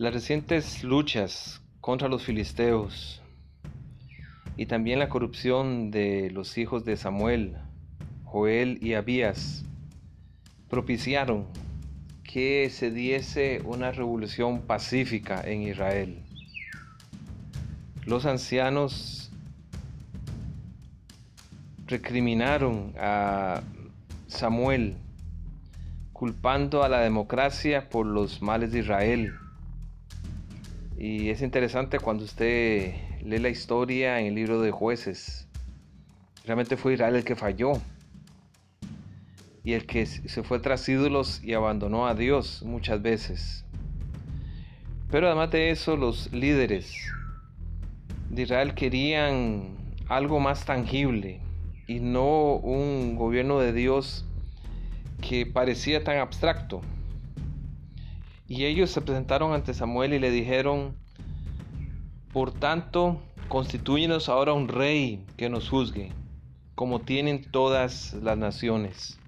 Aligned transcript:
Las 0.00 0.14
recientes 0.14 0.82
luchas 0.82 1.60
contra 1.82 2.08
los 2.08 2.24
filisteos 2.24 3.20
y 4.56 4.64
también 4.64 4.98
la 4.98 5.10
corrupción 5.10 5.90
de 5.90 6.30
los 6.30 6.56
hijos 6.56 6.86
de 6.86 6.96
Samuel, 6.96 7.58
Joel 8.24 8.78
y 8.80 8.94
Abías 8.94 9.62
propiciaron 10.70 11.44
que 12.24 12.70
se 12.70 12.90
diese 12.90 13.60
una 13.66 13.92
revolución 13.92 14.62
pacífica 14.62 15.42
en 15.42 15.64
Israel. 15.64 16.22
Los 18.06 18.24
ancianos 18.24 19.30
recriminaron 21.86 22.94
a 22.98 23.60
Samuel 24.28 24.94
culpando 26.14 26.84
a 26.84 26.88
la 26.88 27.00
democracia 27.00 27.90
por 27.90 28.06
los 28.06 28.40
males 28.40 28.72
de 28.72 28.78
Israel 28.78 29.34
y 31.00 31.30
es 31.30 31.40
interesante 31.40 31.98
cuando 31.98 32.24
usted 32.24 32.92
lee 33.22 33.38
la 33.38 33.48
historia 33.48 34.20
en 34.20 34.26
el 34.26 34.34
libro 34.34 34.60
de 34.60 34.70
jueces. 34.70 35.48
Realmente 36.44 36.76
fue 36.76 36.92
Israel 36.92 37.16
el 37.16 37.24
que 37.24 37.36
falló. 37.36 37.72
Y 39.64 39.72
el 39.72 39.86
que 39.86 40.04
se 40.04 40.42
fue 40.42 40.58
tras 40.58 40.86
ídolos 40.90 41.42
y 41.42 41.54
abandonó 41.54 42.06
a 42.06 42.14
Dios 42.14 42.62
muchas 42.64 43.00
veces. 43.00 43.64
Pero 45.10 45.26
además 45.26 45.50
de 45.52 45.70
eso, 45.70 45.96
los 45.96 46.30
líderes 46.34 46.94
de 48.28 48.42
Israel 48.42 48.74
querían 48.74 49.78
algo 50.06 50.38
más 50.38 50.66
tangible 50.66 51.40
y 51.86 52.00
no 52.00 52.56
un 52.56 53.16
gobierno 53.16 53.58
de 53.58 53.72
Dios 53.72 54.26
que 55.26 55.46
parecía 55.46 56.04
tan 56.04 56.18
abstracto. 56.18 56.82
Y 58.50 58.64
ellos 58.64 58.90
se 58.90 59.00
presentaron 59.00 59.52
ante 59.52 59.74
Samuel 59.74 60.12
y 60.12 60.18
le 60.18 60.32
dijeron, 60.32 60.96
por 62.32 62.50
tanto, 62.50 63.22
constituyenos 63.48 64.28
ahora 64.28 64.52
un 64.54 64.66
rey 64.66 65.24
que 65.36 65.48
nos 65.48 65.68
juzgue, 65.68 66.10
como 66.74 66.98
tienen 66.98 67.48
todas 67.48 68.12
las 68.14 68.36
naciones. 68.36 69.20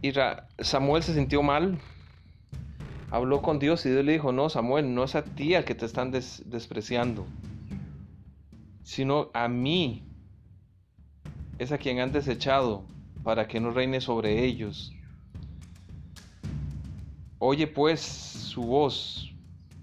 Y 0.00 0.12
Samuel 0.60 1.02
se 1.02 1.14
sintió 1.14 1.42
mal, 1.42 1.80
habló 3.10 3.42
con 3.42 3.58
Dios 3.58 3.84
y 3.84 3.90
Dios 3.90 4.04
le 4.04 4.12
dijo, 4.12 4.30
no, 4.30 4.48
Samuel, 4.48 4.94
no 4.94 5.02
es 5.02 5.16
a 5.16 5.24
ti 5.24 5.56
al 5.56 5.64
que 5.64 5.74
te 5.74 5.86
están 5.86 6.12
despreciando, 6.12 7.26
sino 8.84 9.28
a 9.34 9.48
mí 9.48 10.04
es 11.58 11.72
a 11.72 11.78
quien 11.78 11.98
han 11.98 12.12
desechado 12.12 12.84
para 13.24 13.48
que 13.48 13.58
no 13.58 13.72
reine 13.72 14.00
sobre 14.00 14.44
ellos. 14.44 14.94
Oye 17.44 17.66
pues 17.66 18.00
su 18.00 18.62
voz, 18.62 19.34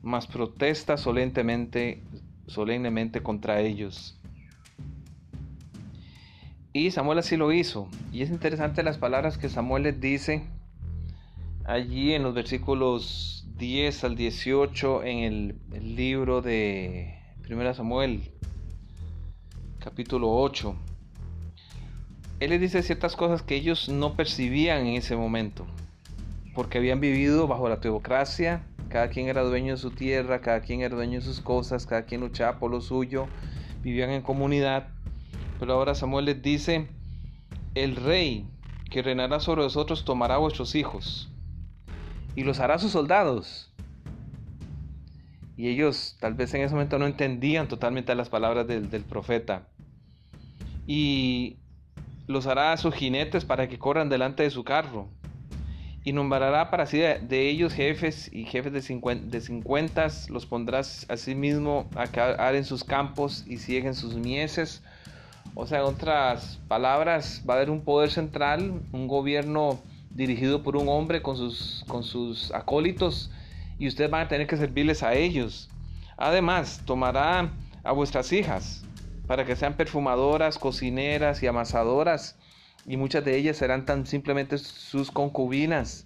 mas 0.01 0.27
protesta 0.27 0.95
solemnemente, 0.95 2.01
solemnemente 2.47 3.21
contra 3.21 3.59
ellos. 3.59 4.17
Y 6.71 6.89
Samuel 6.91 7.19
así 7.19 7.35
lo 7.35 7.51
hizo. 7.51 7.89
Y 8.13 8.21
es 8.21 8.29
interesante 8.29 8.81
las 8.81 8.97
palabras 8.97 9.37
que 9.37 9.49
Samuel 9.49 9.83
les 9.83 9.99
dice 9.99 10.47
allí 11.65 12.13
en 12.13 12.23
los 12.23 12.33
versículos 12.33 13.45
10 13.57 14.05
al 14.05 14.15
18 14.15 15.03
en 15.03 15.17
el, 15.17 15.55
el 15.73 15.95
libro 15.97 16.41
de 16.41 17.19
1 17.49 17.73
Samuel, 17.73 18.31
capítulo 19.79 20.31
8. 20.31 20.73
Él 22.39 22.51
les 22.51 22.61
dice 22.61 22.81
ciertas 22.83 23.17
cosas 23.17 23.43
que 23.43 23.55
ellos 23.55 23.89
no 23.89 24.15
percibían 24.15 24.87
en 24.87 24.95
ese 24.95 25.17
momento 25.17 25.67
porque 26.53 26.77
habían 26.77 26.99
vivido 26.99 27.47
bajo 27.47 27.69
la 27.69 27.79
teocracia, 27.79 28.63
cada 28.89 29.09
quien 29.09 29.27
era 29.27 29.43
dueño 29.43 29.73
de 29.73 29.77
su 29.77 29.91
tierra, 29.91 30.41
cada 30.41 30.61
quien 30.61 30.81
era 30.81 30.95
dueño 30.95 31.19
de 31.19 31.25
sus 31.25 31.41
cosas, 31.41 31.85
cada 31.85 32.03
quien 32.05 32.21
luchaba 32.21 32.59
por 32.59 32.71
lo 32.71 32.81
suyo, 32.81 33.27
vivían 33.83 34.09
en 34.09 34.21
comunidad. 34.21 34.87
Pero 35.59 35.73
ahora 35.73 35.95
Samuel 35.95 36.25
les 36.25 36.41
dice, 36.41 36.87
el 37.75 37.95
rey 37.95 38.47
que 38.89 39.01
reinará 39.01 39.39
sobre 39.39 39.63
vosotros 39.63 40.05
tomará 40.05 40.35
a 40.35 40.39
vuestros 40.39 40.73
hijos 40.73 41.31
y 42.35 42.43
los 42.43 42.59
hará 42.59 42.79
sus 42.79 42.91
soldados. 42.91 43.71
Y 45.55 45.67
ellos 45.67 46.17
tal 46.19 46.33
vez 46.33 46.53
en 46.53 46.61
ese 46.61 46.73
momento 46.73 46.97
no 46.97 47.05
entendían 47.05 47.67
totalmente 47.67 48.15
las 48.15 48.29
palabras 48.29 48.65
del, 48.65 48.89
del 48.89 49.03
profeta. 49.03 49.67
Y 50.87 51.57
los 52.27 52.47
hará 52.47 52.71
a 52.71 52.77
sus 52.77 52.95
jinetes 52.95 53.45
para 53.45 53.67
que 53.67 53.77
corran 53.77 54.09
delante 54.09 54.43
de 54.43 54.49
su 54.49 54.63
carro 54.63 55.09
y 56.03 56.13
nombrará 56.13 56.69
para 56.71 56.85
sí 56.85 56.99
de, 56.99 57.49
ellos 57.49 57.73
jefes 57.73 58.29
y 58.33 58.45
jefes 58.45 58.71
de, 58.71 59.41
cincuentas, 59.41 60.29
los 60.29 60.45
pondrás 60.45 61.05
asimismo 61.09 61.89
a 61.95 62.07
caer 62.07 62.55
en 62.55 62.65
sus 62.65 62.83
campos 62.83 63.43
y 63.47 63.57
siguen 63.57 63.93
sus 63.93 64.15
mieses. 64.15 64.81
O 65.55 65.67
sea, 65.67 65.79
en 65.79 65.85
otras 65.85 66.59
palabras, 66.67 67.43
va 67.47 67.55
a 67.55 67.57
haber 67.57 67.69
un 67.69 67.81
poder 67.81 68.11
central, 68.11 68.81
un 68.91 69.07
gobierno 69.07 69.79
dirigido 70.09 70.63
por 70.63 70.77
un 70.77 70.87
hombre 70.87 71.21
con 71.21 71.35
sus, 71.35 71.83
con 71.87 72.03
sus 72.03 72.51
acólitos 72.53 73.29
y 73.77 73.87
ustedes 73.87 74.09
van 74.09 74.25
a 74.25 74.27
tener 74.27 74.47
que 74.47 74.57
servirles 74.57 75.03
a 75.03 75.13
ellos. 75.13 75.69
Además, 76.17 76.81
tomará 76.85 77.51
a 77.83 77.91
vuestras 77.91 78.31
hijas 78.31 78.83
para 79.27 79.45
que 79.45 79.55
sean 79.55 79.75
perfumadoras, 79.75 80.57
cocineras 80.57 81.43
y 81.43 81.47
amasadoras 81.47 82.38
y 82.89 82.97
muchas 82.97 83.23
de 83.23 83.37
ellas 83.37 83.55
serán 83.55 83.85
tan 83.85 84.07
simplemente 84.07 84.57
sus 84.57 85.11
concubinas. 85.11 86.03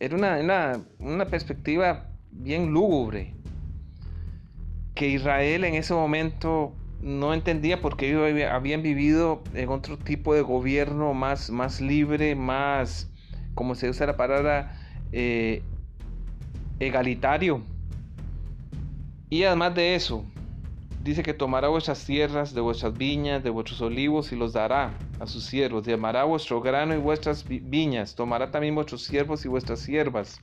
Era 0.00 0.16
una, 0.16 0.80
una, 0.98 1.26
perspectiva 1.26 2.06
bien 2.30 2.72
lúgubre 2.72 3.34
que 4.94 5.08
Israel 5.08 5.64
en 5.64 5.74
ese 5.74 5.92
momento 5.92 6.74
no 7.02 7.34
entendía 7.34 7.82
porque 7.82 8.08
ellos 8.08 8.50
habían 8.50 8.82
vivido 8.82 9.42
en 9.52 9.68
otro 9.68 9.98
tipo 9.98 10.32
de 10.32 10.40
gobierno 10.40 11.12
más, 11.12 11.50
más 11.50 11.82
libre, 11.82 12.34
más, 12.36 13.12
como 13.54 13.74
se 13.74 13.90
usa 13.90 14.06
la 14.06 14.16
palabra, 14.16 14.74
eh, 15.12 15.62
egalitario. 16.80 17.60
Y 19.28 19.44
además 19.44 19.74
de 19.74 19.94
eso, 19.94 20.24
dice 21.02 21.22
que 21.22 21.34
tomará 21.34 21.68
vuestras 21.68 22.04
tierras, 22.04 22.54
de 22.54 22.60
vuestras 22.60 22.96
viñas, 22.96 23.42
de 23.42 23.50
vuestros 23.50 23.80
olivos 23.80 24.32
y 24.32 24.36
los 24.36 24.52
dará 24.52 24.94
a 25.18 25.26
sus 25.26 25.44
siervos. 25.44 25.84
Llamará 25.84 26.24
vuestro 26.24 26.60
grano 26.60 26.94
y 26.94 26.98
vuestras 26.98 27.44
viñas. 27.46 28.14
Tomará 28.14 28.50
también 28.50 28.74
vuestros 28.74 29.02
siervos 29.02 29.44
y 29.44 29.48
vuestras 29.48 29.80
siervas. 29.80 30.40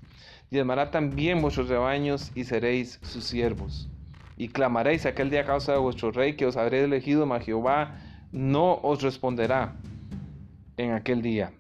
Llamará 0.52 0.92
también 0.92 1.42
vuestros 1.42 1.70
rebaños 1.70 2.32
y 2.36 2.44
seréis 2.44 3.00
sus 3.04 3.24
siervos. 3.24 3.90
Y 4.36 4.50
clamaréis 4.50 5.06
aquel 5.06 5.30
día 5.30 5.42
a 5.42 5.46
causa 5.46 5.74
de 5.74 5.80
vuestro 5.80 6.12
rey 6.12 6.36
que 6.36 6.46
os 6.46 6.58
habré 6.58 6.84
elegido, 6.84 7.26
mas 7.26 7.46
Jehová 7.46 7.98
no 8.32 8.80
os 8.84 9.02
responderá 9.02 9.76
en 10.78 10.92
aquel 10.92 11.22
día. 11.22 11.52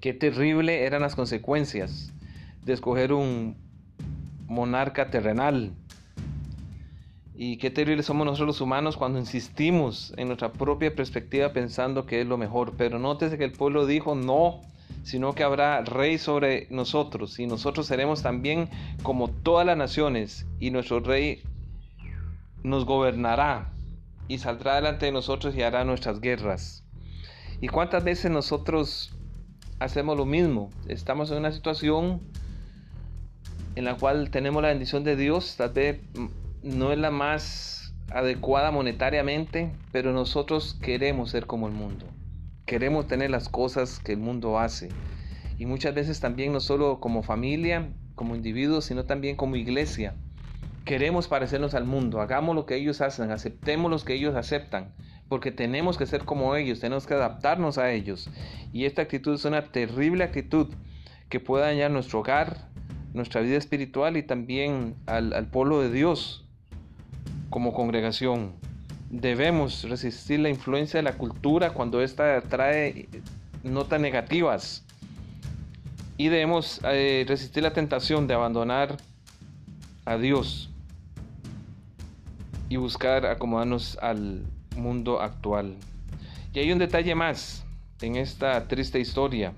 Qué 0.00 0.12
terrible 0.12 0.84
eran 0.84 1.02
las 1.02 1.14
consecuencias 1.14 2.12
de 2.64 2.72
escoger 2.72 3.12
un 3.12 3.56
monarca 4.46 5.10
terrenal 5.10 5.72
y 7.44 7.56
qué 7.56 7.72
terribles 7.72 8.06
somos 8.06 8.24
nosotros 8.24 8.46
los 8.46 8.60
humanos 8.60 8.96
cuando 8.96 9.18
insistimos 9.18 10.14
en 10.16 10.28
nuestra 10.28 10.52
propia 10.52 10.94
perspectiva 10.94 11.52
pensando 11.52 12.06
que 12.06 12.20
es 12.20 12.26
lo 12.28 12.38
mejor. 12.38 12.74
Pero 12.78 13.00
nótese 13.00 13.36
que 13.36 13.42
el 13.42 13.50
pueblo 13.50 13.84
dijo 13.84 14.14
no, 14.14 14.60
sino 15.02 15.34
que 15.34 15.42
habrá 15.42 15.80
rey 15.80 16.18
sobre 16.18 16.68
nosotros 16.70 17.40
y 17.40 17.48
nosotros 17.48 17.88
seremos 17.88 18.22
también 18.22 18.68
como 19.02 19.28
todas 19.28 19.66
las 19.66 19.76
naciones 19.76 20.46
y 20.60 20.70
nuestro 20.70 21.00
rey 21.00 21.42
nos 22.62 22.84
gobernará 22.84 23.72
y 24.28 24.38
saldrá 24.38 24.76
delante 24.76 25.06
de 25.06 25.12
nosotros 25.12 25.56
y 25.56 25.62
hará 25.62 25.82
nuestras 25.82 26.20
guerras. 26.20 26.84
¿Y 27.60 27.66
cuántas 27.66 28.04
veces 28.04 28.30
nosotros 28.30 29.16
hacemos 29.80 30.16
lo 30.16 30.26
mismo? 30.26 30.70
Estamos 30.86 31.32
en 31.32 31.38
una 31.38 31.50
situación 31.50 32.20
en 33.74 33.84
la 33.84 33.96
cual 33.96 34.30
tenemos 34.30 34.62
la 34.62 34.68
bendición 34.68 35.02
de 35.02 35.16
Dios, 35.16 35.56
tal 35.56 35.70
vez 35.70 35.98
no 36.62 36.92
es 36.92 36.98
la 36.98 37.10
más 37.10 37.94
adecuada 38.10 38.70
monetariamente, 38.70 39.72
pero 39.90 40.12
nosotros 40.12 40.78
queremos 40.80 41.30
ser 41.30 41.46
como 41.46 41.66
el 41.66 41.72
mundo. 41.72 42.06
Queremos 42.66 43.06
tener 43.06 43.30
las 43.30 43.48
cosas 43.48 43.98
que 43.98 44.12
el 44.12 44.18
mundo 44.18 44.58
hace. 44.58 44.88
Y 45.58 45.66
muchas 45.66 45.94
veces 45.94 46.20
también 46.20 46.52
no 46.52 46.60
solo 46.60 47.00
como 47.00 47.22
familia, 47.22 47.88
como 48.14 48.36
individuos, 48.36 48.84
sino 48.84 49.04
también 49.04 49.36
como 49.36 49.56
iglesia. 49.56 50.14
Queremos 50.84 51.28
parecernos 51.28 51.74
al 51.74 51.84
mundo, 51.84 52.20
hagamos 52.20 52.54
lo 52.54 52.66
que 52.66 52.76
ellos 52.76 53.00
hacen, 53.00 53.30
aceptemos 53.30 53.90
lo 53.90 53.98
que 53.98 54.14
ellos 54.14 54.34
aceptan, 54.34 54.92
porque 55.28 55.52
tenemos 55.52 55.96
que 55.96 56.06
ser 56.06 56.24
como 56.24 56.56
ellos, 56.56 56.80
tenemos 56.80 57.06
que 57.06 57.14
adaptarnos 57.14 57.78
a 57.78 57.92
ellos. 57.92 58.30
Y 58.72 58.84
esta 58.84 59.02
actitud 59.02 59.34
es 59.34 59.44
una 59.44 59.70
terrible 59.70 60.24
actitud 60.24 60.68
que 61.28 61.40
puede 61.40 61.64
dañar 61.64 61.90
nuestro 61.90 62.20
hogar, 62.20 62.68
nuestra 63.14 63.40
vida 63.40 63.56
espiritual 63.56 64.16
y 64.16 64.22
también 64.22 64.96
al, 65.06 65.32
al 65.32 65.48
pueblo 65.48 65.80
de 65.80 65.90
Dios, 65.90 66.42
como 67.52 67.72
congregación. 67.72 68.54
Debemos 69.10 69.84
resistir 69.84 70.40
la 70.40 70.48
influencia 70.48 70.98
de 70.98 71.04
la 71.04 71.12
cultura 71.12 71.70
cuando 71.70 72.02
ésta 72.02 72.40
trae 72.40 73.08
notas 73.62 74.00
negativas 74.00 74.84
y 76.16 76.28
debemos 76.28 76.80
eh, 76.82 77.24
resistir 77.28 77.62
la 77.62 77.72
tentación 77.72 78.26
de 78.26 78.34
abandonar 78.34 78.96
a 80.04 80.16
Dios 80.16 80.70
y 82.68 82.76
buscar 82.76 83.26
acomodarnos 83.26 83.98
al 84.00 84.42
mundo 84.76 85.20
actual. 85.20 85.76
Y 86.54 86.58
hay 86.58 86.72
un 86.72 86.78
detalle 86.78 87.14
más 87.14 87.64
en 88.00 88.16
esta 88.16 88.66
triste 88.66 88.98
historia. 88.98 89.52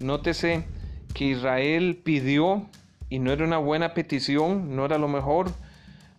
Nótese 0.00 0.64
que 1.12 1.26
Israel 1.26 2.00
pidió 2.02 2.66
y 3.10 3.18
no 3.18 3.30
era 3.30 3.44
una 3.44 3.58
buena 3.58 3.92
petición, 3.92 4.74
no 4.74 4.86
era 4.86 4.96
lo 4.96 5.08
mejor, 5.08 5.52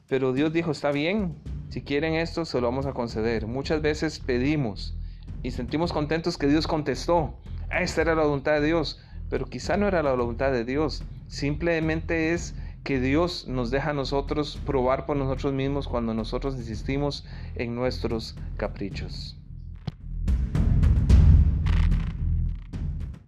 pero 0.07 0.33
Dios 0.33 0.53
dijo, 0.53 0.71
está 0.71 0.91
bien, 0.91 1.35
si 1.69 1.81
quieren 1.81 2.13
esto, 2.13 2.45
se 2.45 2.61
lo 2.61 2.67
vamos 2.67 2.85
a 2.85 2.93
conceder. 2.93 3.47
Muchas 3.47 3.81
veces 3.81 4.19
pedimos 4.19 4.95
y 5.43 5.51
sentimos 5.51 5.91
contentos 5.91 6.37
que 6.37 6.47
Dios 6.47 6.67
contestó. 6.67 7.37
Esta 7.69 8.01
era 8.01 8.15
la 8.15 8.23
voluntad 8.23 8.53
de 8.53 8.67
Dios, 8.67 9.01
pero 9.29 9.45
quizá 9.45 9.75
no 9.75 9.87
era 9.87 10.01
la 10.03 10.13
voluntad 10.13 10.51
de 10.51 10.63
Dios. 10.63 11.03
Simplemente 11.27 12.33
es 12.33 12.55
que 12.83 13.01
Dios 13.01 13.47
nos 13.49 13.69
deja 13.69 13.89
a 13.89 13.93
nosotros 13.93 14.61
probar 14.65 15.05
por 15.05 15.17
nosotros 15.17 15.53
mismos 15.53 15.89
cuando 15.89 16.13
nosotros 16.13 16.55
insistimos 16.55 17.25
en 17.55 17.75
nuestros 17.75 18.37
caprichos. 18.55 19.36